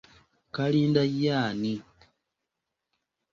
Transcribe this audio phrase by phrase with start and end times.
[0.55, 1.73] Kalinda ye ani?